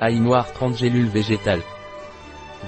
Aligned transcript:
Ail 0.00 0.20
noir 0.20 0.52
30 0.52 0.76
gélules 0.76 1.08
végétales. 1.08 1.62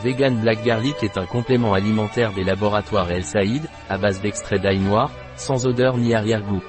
Vegan 0.03 0.41
Black 0.41 0.65
Garlic 0.65 1.03
est 1.03 1.19
un 1.19 1.27
complément 1.27 1.75
alimentaire 1.75 2.33
des 2.33 2.45
laboratoires 2.45 3.11
El 3.11 3.25
Saïd, 3.25 3.63
à 3.91 3.99
base 3.99 4.23
d'extrait 4.23 4.59
d'ail 4.59 4.79
noir, 4.79 5.11
sans 5.37 5.67
odeur 5.67 5.99
ni 5.99 6.15
arrière-goût. 6.15 6.63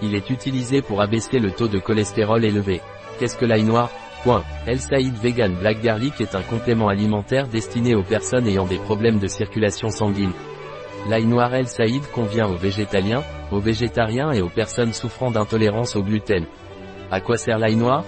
Il 0.00 0.14
est 0.14 0.30
utilisé 0.30 0.82
pour 0.82 1.00
abaisser 1.00 1.40
le 1.40 1.50
taux 1.50 1.66
de 1.66 1.80
cholestérol 1.80 2.44
élevé. 2.44 2.80
Qu'est-ce 3.18 3.36
que 3.36 3.44
l'ail 3.44 3.64
noir 3.64 3.90
Point. 4.22 4.44
El 4.66 4.78
Saïd 4.78 5.14
Vegan 5.14 5.54
Black 5.54 5.80
Garlic 5.80 6.20
est 6.20 6.36
un 6.36 6.42
complément 6.42 6.88
alimentaire 6.88 7.48
destiné 7.48 7.96
aux 7.96 8.04
personnes 8.04 8.46
ayant 8.46 8.66
des 8.66 8.78
problèmes 8.78 9.18
de 9.18 9.26
circulation 9.28 9.90
sanguine. 9.90 10.32
L'ail 11.08 11.26
noir 11.26 11.52
El 11.54 11.66
Saïd 11.66 12.02
convient 12.12 12.46
aux 12.46 12.56
végétaliens, 12.56 13.24
aux 13.50 13.60
végétariens 13.60 14.30
et 14.30 14.42
aux 14.42 14.48
personnes 14.48 14.92
souffrant 14.92 15.32
d'intolérance 15.32 15.96
au 15.96 16.02
gluten. 16.02 16.44
À 17.10 17.20
quoi 17.20 17.36
sert 17.36 17.58
l'ail 17.58 17.76
noir 17.76 18.04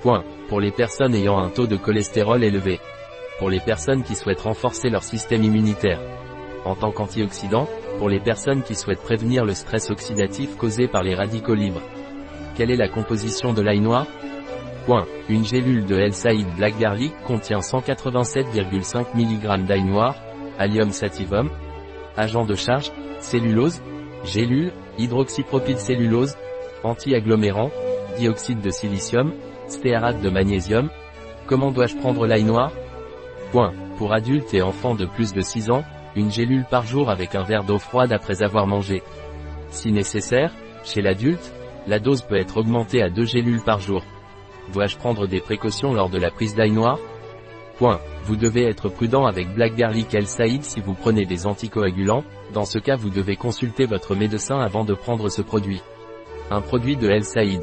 Point. 0.00 0.24
Pour 0.48 0.60
les 0.60 0.70
personnes 0.70 1.14
ayant 1.14 1.38
un 1.38 1.48
taux 1.48 1.66
de 1.66 1.76
cholestérol 1.76 2.44
élevé. 2.44 2.80
Pour 3.38 3.50
les 3.50 3.60
personnes 3.60 4.02
qui 4.02 4.14
souhaitent 4.14 4.40
renforcer 4.40 4.88
leur 4.88 5.02
système 5.02 5.42
immunitaire. 5.42 6.00
En 6.64 6.74
tant 6.74 6.90
qu'antioxydant, 6.90 7.68
pour 7.98 8.08
les 8.08 8.20
personnes 8.20 8.62
qui 8.62 8.74
souhaitent 8.74 9.02
prévenir 9.02 9.44
le 9.44 9.54
stress 9.54 9.90
oxydatif 9.90 10.56
causé 10.56 10.88
par 10.88 11.02
les 11.02 11.14
radicaux 11.14 11.54
libres. 11.54 11.82
Quelle 12.56 12.70
est 12.70 12.76
la 12.76 12.88
composition 12.88 13.52
de 13.52 13.62
l'ail 13.62 13.80
noir 13.80 14.06
Point. 14.86 15.06
Une 15.28 15.44
gélule 15.44 15.84
de 15.84 15.96
El 15.96 16.12
Saïd 16.12 16.46
Black 16.56 16.78
Garlic 16.78 17.12
contient 17.26 17.58
187,5 17.58 19.06
mg 19.14 19.66
d'ail 19.66 19.82
noir, 19.82 20.14
Allium 20.58 20.90
sativum, 20.90 21.50
agent 22.16 22.44
de 22.44 22.54
charge, 22.54 22.92
cellulose, 23.20 23.82
gélule, 24.24 24.72
hydroxypropylcellulose, 24.98 26.36
anti-agglomérant, 26.84 27.70
dioxyde 28.18 28.60
de 28.60 28.70
silicium, 28.70 29.32
stéarate 29.68 30.20
de 30.20 30.30
magnésium. 30.30 30.88
Comment 31.46 31.70
dois-je 31.70 31.96
prendre 31.96 32.26
l'ail 32.26 32.44
noir 32.44 32.72
Point. 33.52 33.72
Pour 33.98 34.12
adultes 34.12 34.52
et 34.54 34.62
enfants 34.62 34.94
de 34.94 35.06
plus 35.06 35.32
de 35.32 35.40
6 35.40 35.70
ans, 35.70 35.84
une 36.16 36.30
gélule 36.30 36.64
par 36.68 36.86
jour 36.86 37.10
avec 37.10 37.34
un 37.34 37.42
verre 37.42 37.64
d'eau 37.64 37.78
froide 37.78 38.12
après 38.12 38.42
avoir 38.42 38.66
mangé. 38.66 39.02
Si 39.70 39.92
nécessaire, 39.92 40.52
chez 40.84 41.02
l'adulte, 41.02 41.52
la 41.86 41.98
dose 41.98 42.22
peut 42.22 42.36
être 42.36 42.56
augmentée 42.56 43.02
à 43.02 43.10
2 43.10 43.24
gélules 43.24 43.62
par 43.62 43.80
jour. 43.80 44.02
Dois-je 44.72 44.96
prendre 44.96 45.26
des 45.26 45.40
précautions 45.40 45.92
lors 45.92 46.10
de 46.10 46.18
la 46.18 46.30
prise 46.30 46.54
d'ail 46.54 46.72
noir 46.72 46.98
Point. 47.78 48.00
Vous 48.24 48.36
devez 48.36 48.64
être 48.64 48.88
prudent 48.88 49.26
avec 49.26 49.54
Black 49.54 49.76
Garlic 49.76 50.14
El 50.14 50.26
Saïd 50.26 50.64
si 50.64 50.80
vous 50.80 50.94
prenez 50.94 51.26
des 51.26 51.46
anticoagulants, 51.46 52.24
dans 52.52 52.64
ce 52.64 52.78
cas 52.78 52.96
vous 52.96 53.10
devez 53.10 53.36
consulter 53.36 53.84
votre 53.84 54.16
médecin 54.16 54.58
avant 54.58 54.84
de 54.84 54.94
prendre 54.94 55.28
ce 55.28 55.42
produit. 55.42 55.82
Un 56.50 56.60
produit 56.60 56.96
de 56.96 57.08
El 57.08 57.24
Saïd. 57.24 57.62